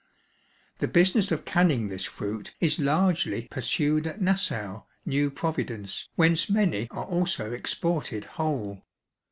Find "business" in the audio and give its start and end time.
0.87-1.31